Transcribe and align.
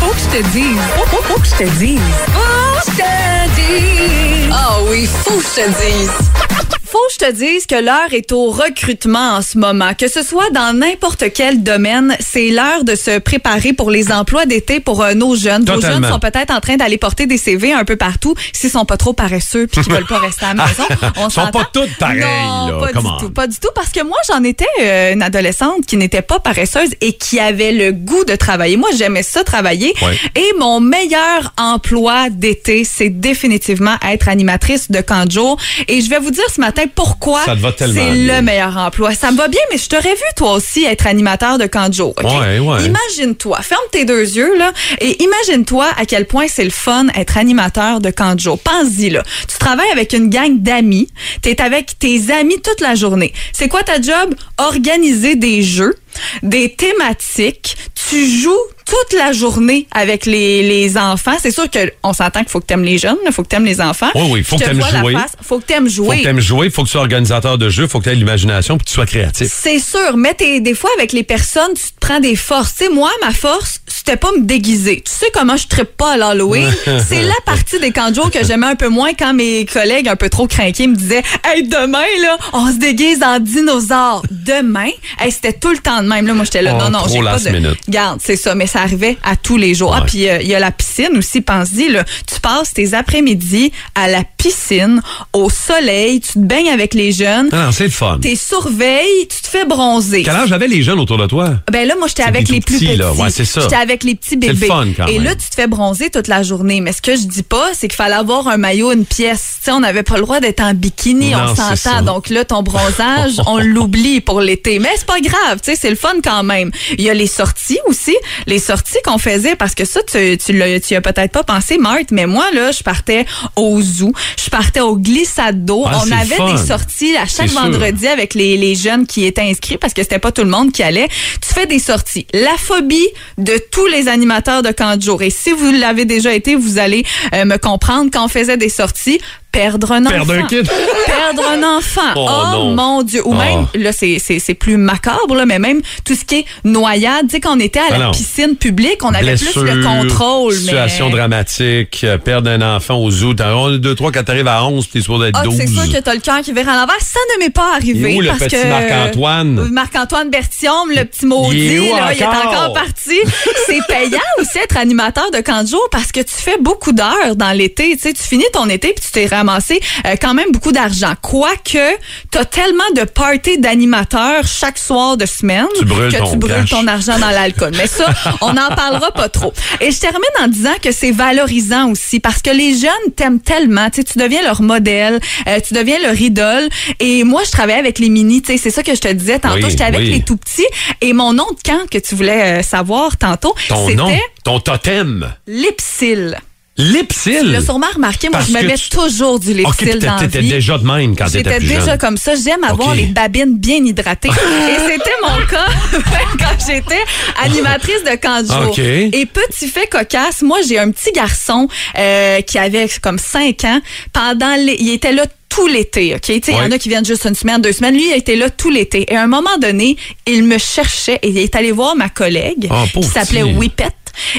Faut 0.00 0.10
que 0.12 0.18
je 0.18 0.38
te 0.38 0.48
dise. 0.50 0.78
Faut, 0.96 1.06
faut, 1.06 1.22
faut 1.22 1.40
que 1.40 1.46
je 1.46 1.54
te 1.56 1.70
dise. 1.78 2.00
Faut 2.32 2.90
que 2.90 2.92
je 2.92 2.96
te 2.96 3.54
dise. 3.56 4.52
Ah 4.52 4.78
oui, 4.88 5.06
faut 5.24 5.36
que 5.36 5.42
je 5.42 5.62
te 5.62 5.68
dise. 5.68 6.77
Faut 6.90 6.98
que 7.08 7.24
je 7.24 7.26
te 7.26 7.32
dise 7.32 7.66
que 7.66 7.74
l'heure 7.74 8.12
est 8.12 8.32
au 8.32 8.50
recrutement 8.50 9.34
en 9.36 9.42
ce 9.42 9.58
moment. 9.58 9.92
Que 9.94 10.08
ce 10.08 10.22
soit 10.22 10.48
dans 10.50 10.72
n'importe 10.72 11.24
quel 11.34 11.62
domaine, 11.62 12.16
c'est 12.18 12.48
l'heure 12.48 12.82
de 12.84 12.94
se 12.94 13.18
préparer 13.18 13.74
pour 13.74 13.90
les 13.90 14.10
emplois 14.10 14.46
d'été 14.46 14.80
pour 14.80 15.02
euh, 15.02 15.12
nos 15.12 15.36
jeunes. 15.36 15.64
Nos 15.64 15.80
jeunes 15.82 16.06
sont 16.08 16.18
peut-être 16.18 16.50
en 16.50 16.60
train 16.60 16.76
d'aller 16.76 16.96
porter 16.96 17.26
des 17.26 17.36
CV 17.36 17.72
un 17.74 17.84
peu 17.84 17.96
partout 17.96 18.34
s'ils 18.54 18.70
sont 18.70 18.86
pas 18.86 18.96
trop 18.96 19.12
paresseux 19.12 19.66
puis 19.66 19.82
qu'ils 19.82 19.92
veulent 19.92 20.06
pas 20.06 20.18
rester 20.18 20.46
à 20.46 20.54
la 20.54 20.64
maison. 20.64 20.84
On 21.16 21.28
Ils 21.28 21.32
sont 21.32 21.50
pas 21.50 21.68
toutes 21.72 21.94
pareilles, 21.98 22.20
Non, 22.20 22.80
là. 22.80 22.86
pas 22.86 22.92
du 23.00 23.08
tout. 23.20 23.30
Pas 23.30 23.46
du 23.46 23.56
tout 23.58 23.68
parce 23.74 23.90
que 23.90 24.02
moi 24.02 24.16
j'en 24.30 24.42
étais 24.44 24.64
euh, 24.80 25.12
une 25.12 25.22
adolescente 25.22 25.84
qui 25.86 25.98
n'était 25.98 26.22
pas 26.22 26.38
paresseuse 26.40 26.90
et 27.02 27.12
qui 27.12 27.38
avait 27.38 27.72
le 27.72 27.92
goût 27.92 28.24
de 28.24 28.34
travailler. 28.34 28.78
Moi 28.78 28.88
j'aimais 28.96 29.22
ça 29.22 29.44
travailler 29.44 29.92
Ouais. 30.00 30.16
et 30.36 30.54
mon 30.58 30.80
meilleur 30.80 31.52
emploi 31.58 32.30
d'été 32.30 32.84
c'est 32.84 33.10
définitivement 33.10 33.96
être 34.08 34.28
animatrice 34.28 34.90
de 34.90 35.00
camp 35.02 35.26
de 35.26 35.32
jour 35.32 35.58
et 35.86 36.00
je 36.00 36.08
vais 36.08 36.18
vous 36.18 36.30
dire 36.30 36.44
ce 36.54 36.60
matin 36.60 36.77
pourquoi 36.86 37.42
c'est 37.44 38.12
le 38.14 38.40
meilleur 38.40 38.76
emploi. 38.76 39.14
Ça 39.14 39.30
me 39.30 39.36
va 39.36 39.48
bien 39.48 39.60
mais 39.70 39.78
je 39.78 39.88
t'aurais 39.88 40.14
vu 40.14 40.22
toi 40.36 40.52
aussi 40.52 40.84
être 40.84 41.06
animateur 41.06 41.58
de 41.58 41.66
camp 41.66 41.88
de 41.88 41.94
jour. 41.94 42.14
Ouais, 42.22 42.58
ouais. 42.58 42.84
Imagine-toi, 42.84 43.60
ferme 43.62 43.80
tes 43.90 44.04
deux 44.04 44.36
yeux 44.36 44.56
là 44.56 44.72
et 45.00 45.22
imagine-toi 45.22 45.86
à 45.96 46.06
quel 46.06 46.26
point 46.26 46.46
c'est 46.48 46.64
le 46.64 46.70
fun 46.70 47.06
être 47.14 47.36
animateur 47.36 48.00
de 48.00 48.10
camp 48.10 48.34
de 48.34 48.40
jour. 48.40 48.58
Pense-y 48.58 49.10
là. 49.10 49.22
Tu 49.48 49.58
travailles 49.58 49.90
avec 49.90 50.12
une 50.12 50.30
gang 50.30 50.60
d'amis, 50.60 51.08
tu 51.42 51.50
es 51.50 51.60
avec 51.60 51.98
tes 51.98 52.32
amis 52.32 52.60
toute 52.62 52.80
la 52.80 52.94
journée. 52.94 53.32
C'est 53.52 53.68
quoi 53.68 53.82
ta 53.82 54.00
job? 54.00 54.34
Organiser 54.58 55.36
des 55.36 55.62
jeux, 55.62 55.96
des 56.42 56.74
thématiques, 56.74 57.76
tu 57.94 58.26
joues 58.26 58.56
toute 58.88 59.18
la 59.18 59.32
journée 59.32 59.86
avec 59.92 60.24
les, 60.26 60.62
les 60.62 60.96
enfants. 60.96 61.36
C'est 61.40 61.50
sûr 61.50 61.68
que 61.70 61.92
on 62.02 62.12
s'entend 62.12 62.40
qu'il 62.40 62.48
faut 62.48 62.60
que 62.60 62.66
tu 62.66 62.74
aimes 62.74 62.84
les 62.84 62.98
jeunes, 62.98 63.16
il 63.26 63.32
faut 63.32 63.42
que 63.42 63.48
tu 63.48 63.56
aimes 63.56 63.64
les 63.64 63.80
enfants. 63.80 64.10
Oui, 64.14 64.22
oui, 64.30 64.42
faut 64.42 64.56
que 64.56 64.64
t'aimes 64.64 64.80
jouer. 64.80 65.14
faut 65.42 65.58
que 65.60 65.66
tu 65.66 65.72
aimes 65.74 65.88
Faut 65.88 65.94
jouer. 65.94 66.18
que 66.18 66.22
t'aimes 66.24 66.40
jouer, 66.40 66.70
faut 66.70 66.82
que 66.82 66.86
tu 66.88 66.92
sois 66.92 67.00
organisateur 67.02 67.58
de 67.58 67.68
jeu, 67.68 67.86
faut 67.86 67.98
que 67.98 68.04
tu 68.04 68.10
aies 68.10 68.14
l'imagination 68.14 68.76
puis 68.78 68.84
que 68.84 68.88
tu 68.90 68.94
sois 68.94 69.06
créatif. 69.06 69.52
C'est 69.52 69.78
sûr, 69.78 70.16
mais 70.16 70.34
t'es- 70.34 70.60
des 70.60 70.74
fois 70.74 70.90
avec 70.96 71.12
les 71.12 71.22
personnes, 71.22 71.72
tu 71.74 71.82
te 71.82 71.98
prends 72.00 72.20
des 72.20 72.36
forces. 72.36 72.74
Tu 72.76 72.84
sais, 72.86 72.90
moi, 72.90 73.10
ma 73.22 73.32
force, 73.32 73.80
c'était 74.04 74.16
pas 74.16 74.30
me 74.32 74.42
déguiser. 74.42 75.02
Tu 75.04 75.12
sais 75.12 75.26
comment 75.34 75.56
je 75.56 75.66
trippe 75.66 75.96
pas 75.96 76.12
à 76.12 76.16
l'Halloween? 76.16 76.72
C'est 77.08 77.22
la 77.22 77.34
partie 77.44 77.78
des 77.80 77.90
camps 77.90 78.10
de 78.10 78.14
jour 78.14 78.30
que 78.30 78.44
j'aimais 78.44 78.66
un 78.66 78.74
peu 78.74 78.88
moins 78.88 79.10
quand 79.18 79.34
mes 79.34 79.64
collègues 79.66 80.08
un 80.08 80.16
peu 80.16 80.28
trop 80.28 80.46
craqués 80.46 80.86
me 80.86 80.94
disaient 80.96 81.22
Hey, 81.44 81.62
demain, 81.64 82.04
là, 82.22 82.36
on 82.52 82.68
se 82.72 82.78
déguise 82.78 83.22
en 83.22 83.38
dinosaure. 83.40 84.22
Demain, 84.30 84.90
hey, 85.20 85.30
c'était 85.32 85.52
tout 85.52 85.70
le 85.70 85.78
temps 85.78 86.02
de 86.02 86.08
même. 86.08 86.26
Là, 86.26 86.34
moi, 86.34 86.44
j'étais 86.44 86.62
là. 86.62 86.76
Oh, 86.78 86.82
non, 86.84 86.90
non, 86.90 87.04
j'ai 87.12 87.20
pas 87.22 87.38
de. 87.38 87.50
minute. 87.50 87.78
Garde, 87.88 88.20
c'est 88.22 88.36
ça, 88.36 88.54
mais 88.54 88.66
ça 88.66 88.80
arrivait 88.82 89.16
à 89.24 89.36
tous 89.36 89.56
les 89.56 89.74
jours. 89.74 89.94
Ah, 89.94 90.04
puis 90.06 90.28
euh, 90.28 90.38
il 90.40 90.48
y 90.48 90.54
a 90.54 90.60
la 90.60 90.70
piscine 90.70 91.16
aussi, 91.16 91.40
pense-y, 91.40 91.88
là. 91.88 92.04
Tu 92.26 92.40
passes 92.40 92.72
tes 92.72 92.94
après-midi 92.94 93.72
à 93.94 94.08
la 94.08 94.22
piscine, 94.36 95.02
au 95.32 95.50
soleil, 95.50 96.20
tu 96.20 96.34
te 96.34 96.38
baignes 96.38 96.70
avec 96.70 96.94
les 96.94 97.12
jeunes. 97.12 97.48
Ah, 97.52 97.70
c'est 97.72 97.84
le 97.84 97.90
fun. 97.90 98.18
T'es 98.20 98.36
surveilles, 98.36 99.26
tu 99.28 99.42
te 99.42 99.48
fais 99.48 99.64
bronzer. 99.64 100.22
Quel 100.22 100.36
âge 100.36 100.52
avaient 100.52 100.68
les 100.68 100.82
jeunes 100.82 101.00
autour 101.00 101.18
de 101.18 101.26
toi? 101.26 101.54
Ben 101.70 101.86
là, 101.86 101.94
moi, 101.98 102.08
j'étais 102.08 102.22
avec 102.22 102.48
les 102.48 102.60
plus 102.60 102.76
petits, 102.76 102.86
petits. 102.86 102.96
là. 102.96 103.12
Ouais, 103.12 103.30
c'est 103.30 103.44
ça. 103.44 103.62
Avec 103.88 104.04
les 104.04 104.14
petits 104.14 104.36
bébés. 104.36 104.66
fun, 104.66 104.86
quand 104.96 105.06
Et 105.06 105.14
même. 105.14 105.24
là, 105.24 105.34
tu 105.34 105.48
te 105.48 105.54
fais 105.54 105.66
bronzer 105.66 106.10
toute 106.10 106.28
la 106.28 106.42
journée. 106.42 106.80
Mais 106.82 106.92
ce 106.92 107.00
que 107.00 107.12
je 107.16 107.22
dis 107.26 107.42
pas, 107.42 107.68
c'est 107.72 107.88
qu'il 107.88 107.96
fallait 107.96 108.14
avoir 108.16 108.46
un 108.48 108.58
maillot, 108.58 108.92
une 108.92 109.06
pièce. 109.06 109.56
Tu 109.60 109.64
sais, 109.64 109.70
on 109.72 109.80
n'avait 109.80 110.02
pas 110.02 110.16
le 110.16 110.22
droit 110.22 110.40
d'être 110.40 110.60
en 110.60 110.74
bikini, 110.74 111.30
Non, 111.30 111.38
on 111.50 111.54
s'entend. 111.56 112.02
Donc 112.02 112.28
là, 112.28 112.44
ton 112.44 112.62
bronzage, 112.62 113.40
on 113.46 113.58
l'oublie 113.58 114.20
pour 114.20 114.40
l'été. 114.42 114.78
Mais 114.78 114.90
c'est 114.96 115.06
pas 115.06 115.20
grave, 115.20 115.60
tu 115.62 115.70
sais, 115.72 115.78
c'est 115.80 115.90
le 115.90 115.96
fun 115.96 116.14
quand 116.22 116.42
même. 116.42 116.70
Il 116.98 117.02
y 117.02 117.08
a 117.10 117.14
les 117.14 117.26
sorties 117.26 117.78
aussi. 117.86 118.14
Les 118.46 118.58
sorties 118.58 118.98
qu'on 119.04 119.18
faisait, 119.18 119.56
parce 119.56 119.74
que 119.74 119.84
ça, 119.84 120.00
tu, 120.10 120.36
tu, 120.38 120.52
l'as- 120.52 120.80
tu 120.80 120.94
as 120.94 121.00
peut-être 121.00 121.32
pas 121.32 121.44
pensé, 121.44 121.78
Marthe, 121.78 122.10
mais 122.10 122.26
moi, 122.26 122.44
là, 122.52 122.70
je 122.72 122.82
partais 122.82 123.24
au 123.56 123.80
zoo, 123.80 124.12
je 124.42 124.50
partais 124.50 124.80
au 124.80 124.96
glissade 124.96 125.64
d'eau. 125.64 125.84
Ah, 125.86 126.00
on 126.06 126.10
avait 126.12 126.36
fun. 126.36 126.52
des 126.52 126.58
sorties 126.66 127.16
à 127.16 127.26
chaque 127.26 127.48
sûr. 127.48 127.60
vendredi 127.60 128.06
avec 128.06 128.34
les, 128.34 128.56
les 128.56 128.74
jeunes 128.74 129.06
qui 129.06 129.24
étaient 129.24 129.42
inscrits 129.42 129.78
parce 129.78 129.94
que 129.94 130.02
c'était 130.02 130.18
pas 130.18 130.32
tout 130.32 130.42
le 130.42 130.50
monde 130.50 130.72
qui 130.72 130.82
allait. 130.82 131.08
Tu 131.40 131.54
fais 131.54 131.66
des 131.66 131.78
sorties. 131.78 132.26
La 132.34 132.56
phobie 132.58 133.08
de 133.38 133.54
tous 133.78 133.86
les 133.86 134.08
animateurs 134.08 134.64
de 134.64 134.72
camp 134.72 134.96
de. 134.96 135.22
Et 135.22 135.30
si 135.30 135.52
vous 135.52 135.70
l'avez 135.70 136.04
déjà 136.04 136.34
été, 136.34 136.56
vous 136.56 136.78
allez 136.78 137.04
euh, 137.32 137.44
me 137.44 137.58
comprendre 137.58 138.10
quand 138.12 138.24
on 138.24 138.28
faisait 138.28 138.56
des 138.56 138.68
sorties. 138.68 139.20
Perdre 139.50 139.92
un 139.92 140.04
Perdre 140.04 140.32
enfant. 140.34 140.44
un 140.44 140.46
kid. 140.46 140.68
Perdre 141.06 141.42
un 141.48 141.76
enfant. 141.78 142.00
Oh, 142.16 142.28
Oh, 142.60 142.64
mon 142.74 143.02
Dieu. 143.02 143.22
Ou 143.26 143.32
Oh. 143.32 143.34
même, 143.34 143.66
là, 143.74 143.92
c'est, 143.92 144.18
c'est, 144.22 144.38
c'est 144.38 144.54
plus 144.54 144.76
macabre, 144.76 145.34
là, 145.34 145.46
mais 145.46 145.58
même 145.58 145.80
tout 146.04 146.14
ce 146.14 146.24
qui 146.24 146.36
est 146.40 146.44
noyade. 146.64 147.26
Tu 147.28 147.36
sais, 147.36 147.40
quand 147.40 147.56
on 147.56 147.60
était 147.60 147.78
à 147.80 147.84
Ah 147.90 147.98
la 147.98 148.04
non. 148.06 148.10
piscine 148.12 148.56
publique, 148.56 149.02
on 149.02 149.12
avait 149.14 149.36
plus 149.36 149.56
le 149.56 149.82
contrôle. 149.82 150.54
Situation 150.54 151.06
mais... 151.06 151.16
dramatique, 151.16 152.00
euh, 152.04 152.18
perdre 152.18 152.50
un 152.50 152.76
enfant 152.76 152.96
au 152.98 153.10
zoo. 153.10 153.34
T'as 153.34 153.52
1, 153.54 153.78
2, 153.78 153.94
3, 153.94 154.12
quand 154.12 154.22
t'arrives 154.22 154.46
à 154.48 154.64
11, 154.64 154.88
t'es 154.90 155.00
supposé 155.00 155.28
être 155.28 155.38
Ah, 155.40 155.44
12. 155.44 155.54
c'est 155.56 155.66
sûr 155.66 155.90
que 155.92 155.98
t'as 155.98 156.14
le 156.14 156.20
cœur 156.20 156.40
qui 156.42 156.52
vire 156.52 156.68
à 156.68 156.76
l'envers. 156.76 157.00
Ça 157.00 157.18
ne 157.34 157.42
m'est 157.44 157.50
pas 157.50 157.74
arrivé. 157.74 157.98
Il 158.10 158.14
est 158.14 158.16
où 158.16 158.20
le 158.20 158.28
parce 158.28 158.40
petit 158.44 158.56
que 158.56 158.66
Marc-Antoine? 158.68 159.68
Marc-Antoine 159.72 160.30
Bertium, 160.30 160.90
le 160.94 161.04
petit 161.04 161.26
maudit, 161.26 161.56
Il 161.58 161.72
est 161.72 161.78
où 161.90 161.96
là, 161.96 162.12
il 162.14 162.20
est 162.22 162.24
encore? 162.26 162.46
encore 162.52 162.72
parti. 162.74 163.18
C'est 163.66 163.80
payant 163.88 164.20
aussi 164.40 164.58
être 164.58 164.76
animateur 164.76 165.30
de 165.30 165.40
camp 165.40 165.62
de 165.62 165.68
jour 165.68 165.88
parce 165.90 166.12
que 166.12 166.20
tu 166.20 166.34
fais 166.34 166.58
beaucoup 166.60 166.92
d'heures 166.92 167.34
dans 167.36 167.52
l'été. 167.52 167.96
Tu 167.96 168.02
sais, 168.02 168.12
tu 168.12 168.22
finis 168.22 168.44
ton 168.52 168.68
été 168.68 168.92
puis 168.92 169.02
tu 169.04 169.10
t'es 169.10 169.26
ramassé 169.26 169.47
euh, 169.50 170.16
quand 170.20 170.34
même 170.34 170.50
beaucoup 170.52 170.72
d'argent. 170.72 171.14
Quoique, 171.22 171.96
t'as 172.30 172.44
tellement 172.44 172.84
de 172.94 173.02
parties 173.04 173.58
d'animateurs 173.58 174.46
chaque 174.46 174.78
soir 174.78 175.16
de 175.16 175.26
semaine 175.26 175.66
Tu 175.78 175.84
que 175.84 176.30
tu 176.30 176.36
brûles 176.36 176.54
cash. 176.54 176.70
ton 176.70 176.86
argent 176.86 177.18
dans 177.18 177.30
l'alcool. 177.30 177.72
Mais 177.76 177.86
ça, 177.86 178.06
on 178.40 178.52
n'en 178.52 178.68
parlera 178.74 179.10
pas 179.12 179.28
trop. 179.28 179.52
Et 179.80 179.90
je 179.90 179.98
termine 180.00 180.20
en 180.40 180.48
disant 180.48 180.74
que 180.82 180.92
c'est 180.92 181.10
valorisant 181.12 181.90
aussi 181.90 182.20
parce 182.20 182.42
que 182.42 182.50
les 182.50 182.76
jeunes 182.78 183.12
t'aiment 183.16 183.40
tellement. 183.40 183.88
Tu 183.90 184.02
deviens 184.16 184.42
leur 184.42 184.62
modèle, 184.62 185.20
euh, 185.46 185.60
tu 185.66 185.74
deviens 185.74 185.98
leur 186.00 186.20
idole. 186.20 186.68
Et 187.00 187.24
moi, 187.24 187.42
je 187.44 187.50
travaillais 187.50 187.78
avec 187.78 187.98
les 187.98 188.08
mini. 188.08 188.42
C'est 188.46 188.58
ça 188.70 188.82
que 188.82 188.94
je 188.94 189.00
te 189.00 189.08
disais 189.12 189.38
tantôt. 189.38 189.56
Oui, 189.56 189.70
J'étais 189.70 189.84
avec 189.84 190.00
oui. 190.00 190.10
les 190.10 190.22
tout 190.22 190.36
petits. 190.36 190.66
Et 191.00 191.12
mon 191.12 191.32
nom 191.32 191.46
de 191.50 191.60
camp 191.68 191.86
que 191.90 191.98
tu 191.98 192.14
voulais 192.14 192.60
euh, 192.60 192.62
savoir 192.62 193.16
tantôt, 193.16 193.54
c'était 193.68 194.22
ton 194.44 194.60
totem. 194.60 195.32
Lipsil. 195.46 196.38
Lipsil. 196.78 197.38
Tu 197.40 197.50
l'as 197.50 197.60
sûrement 197.60 197.88
remarqué, 197.94 198.28
moi, 198.28 198.38
Parce 198.38 198.50
je 198.50 198.56
me 198.56 198.60
que 198.62 198.66
mets 198.66 198.74
tu- 198.76 198.88
toujours 198.90 199.40
du 199.40 199.50
Ok, 199.50 199.56
Lipsil 199.56 199.88
puis 199.90 199.98
dans 199.98 200.14
la 200.14 200.20
t'étais 200.20 200.40
vie. 200.40 200.48
déjà 200.50 200.78
de 200.78 200.84
même 200.86 201.16
quand 201.16 201.24
t'étais 201.26 201.38
J'étais 201.38 201.56
plus 201.58 201.66
déjà 201.68 201.80
jeune. 201.86 201.98
comme 201.98 202.16
ça. 202.16 202.34
J'aime 202.36 202.62
avoir 202.64 202.90
Ok. 202.90 202.96
les 202.96 203.06
babines 203.06 203.58
bien 203.58 203.84
hydratées. 203.84 204.28
Et 204.30 204.80
c'était 204.92 205.10
mon 205.22 205.44
cas 205.46 205.66
quand 206.38 206.66
j'étais 206.66 207.02
animatrice 207.42 208.04
de 208.04 208.16
camp 208.16 208.42
de 208.42 208.46
jour. 208.46 208.70
Ok. 208.70 208.78
Et 208.78 209.26
petit 209.26 209.66
fait 209.68 209.88
cocasse, 209.88 210.42
moi, 210.42 210.58
j'ai 210.66 210.78
un 210.78 210.90
petit 210.90 211.10
garçon 211.12 211.68
euh, 211.98 212.40
qui 212.42 212.58
avait 212.58 212.88
comme 213.02 213.18
5 213.18 213.64
ans. 213.64 213.80
Pendant 214.12 214.54
les, 214.54 214.76
il 214.78 214.90
était 214.90 215.12
là 215.12 215.24
tout 215.48 215.66
l'été, 215.66 216.14
OK? 216.14 216.20
Tu 216.20 216.32
sais, 216.34 216.40
Il 216.48 216.52
y 216.52 216.56
en 216.56 216.68
Ouais. 216.68 216.74
a 216.74 216.78
qui 216.78 216.88
viennent 216.90 217.04
juste 217.06 217.24
une 217.24 217.34
semaine, 217.34 217.60
deux 217.60 217.72
semaines. 217.72 217.94
Lui, 217.94 218.10
il 218.10 218.16
était 218.16 218.36
là 218.36 218.50
tout 218.50 218.70
l'été. 218.70 219.10
Et 219.12 219.16
à 219.16 219.22
un 219.22 219.26
moment 219.26 219.56
donné, 219.60 219.96
il 220.26 220.44
me 220.44 220.58
cherchait 220.58 221.18
et 221.22 221.28
il 221.30 221.38
est 221.38 221.56
allé 221.56 221.72
voir 221.72 221.96
ma 221.96 222.08
collègue 222.10 222.68
Oh, 222.70 223.00
qui 223.00 223.06
s'appelait 223.08 223.42
petit. 223.42 223.54
Whippet. 223.54 223.88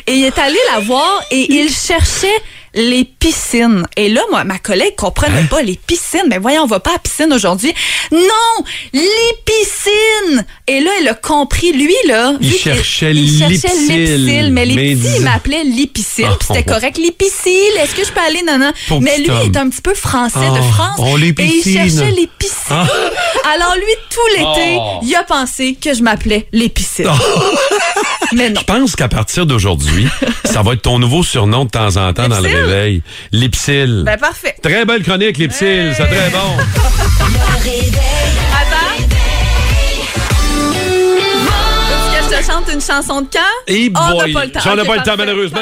Et 0.08 0.14
il 0.14 0.26
est 0.26 0.38
allé 0.40 0.58
la 0.74 0.80
voir 0.80 1.22
et 1.32 1.46
il 1.52 1.70
cherchait 1.70 2.28
les 2.76 3.04
piscines. 3.04 3.84
Et 3.98 4.10
là, 4.10 4.22
moi, 4.30 4.44
ma 4.44 4.60
collègue 4.60 4.96
comprenait 4.96 5.40
Hein? 5.40 5.48
pas 5.50 5.64
les 5.64 5.76
piscines. 5.76 6.26
Mais 6.30 6.38
voyons, 6.38 6.64
on 6.64 6.68
va 6.68 6.80
pas 6.80 6.92
à 6.92 6.94
la 6.94 7.00
piscine 7.00 7.34
aujourd'hui. 7.34 7.74
Non, 8.12 8.64
les 8.94 9.34
piscines. 9.44 10.46
Et 10.68 10.80
là, 10.80 10.92
elle 11.00 11.08
a 11.08 11.16
compris. 11.16 11.72
Lui, 11.74 11.96
là, 12.08 12.34
Il 12.40 12.54
cherchait 12.54 13.12
il 13.12 13.40
cherchait 13.40 13.76
l'Ipsil. 13.76 14.26
l'Ipsil. 14.26 14.50
Mais 14.54 14.66
les 14.66 14.96
petits, 14.96 15.16
il 15.18 15.22
m'appelait 15.24 15.64
l'Ipsil. 15.64 16.26
Ah, 16.30 16.38
c'était 16.46 16.64
correct. 16.64 16.98
L'Ipsil, 17.00 17.72
est-ce 17.80 17.96
que 17.96 18.06
je 18.06 18.12
peux 18.12 18.20
aller? 18.22 18.44
Non, 18.46 18.60
non. 18.60 18.72
Mais 19.02 19.18
lui, 19.18 19.30
il 19.46 19.52
est 19.52 19.58
un 19.58 19.70
petit 19.70 19.82
peu 19.82 19.96
français 19.96 20.38
de 20.40 20.60
Oh, 20.60 20.72
France. 20.72 21.00
oh, 21.00 21.18
et 21.18 21.34
il 21.44 21.64
cherchait 21.64 22.12
les 22.12 22.28
piscines. 22.38 22.56
Ah. 22.70 22.86
Alors 23.52 23.74
lui, 23.78 23.96
tout 24.12 24.38
l'été, 24.38 24.78
Oh. 24.78 25.00
il 25.04 25.16
a 25.16 25.24
pensé 25.24 25.76
que 25.82 25.94
je 25.96 26.04
m'appelais 26.04 26.48
l'Épicile. 26.52 27.08
Mais 28.36 28.50
non. 28.50 28.62
Je 28.62 28.66
pense 28.66 28.96
qu'à 28.96 29.08
partir 29.08 29.46
d'aujourd'hui, 29.46 30.08
ça 30.46 30.62
va 30.62 30.74
être 30.74 30.82
ton 30.84 31.00
nouveau 31.00 31.24
surnom 31.24 31.66
de 31.66 31.70
temps 31.70 31.98
en 31.98 32.14
temps 32.14 32.28
dans 32.28 32.40
le 32.40 32.48
réveil. 32.50 33.02
Lipsil. 33.32 34.04
Ben 34.06 34.18
parfait. 34.18 34.56
Très 34.62 34.86
belle 34.86 35.04
chronique, 35.04 35.38
Lipsil. 35.38 35.94
C'est 35.96 36.06
très 36.06 36.30
bon. 36.30 36.38
Attends. 38.52 39.06
Veux-tu 41.90 42.18
que 42.18 42.24
je 42.24 42.40
te 42.40 42.52
chante 42.52 42.74
une 42.74 42.82
chanson 42.82 43.22
de 43.22 43.28
camp? 43.28 43.40
Et 43.68 43.92
On 43.96 44.18
n'a 44.18 44.34
pas 44.34 44.46
le 44.46 44.52
temps. 44.52 44.60
J'en 44.64 44.78
ai 44.78 44.86
pas 44.86 44.96
le 44.98 45.04
temps, 45.04 45.16
malheureusement. 45.18 45.62